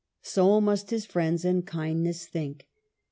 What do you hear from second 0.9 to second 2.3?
friends in kindness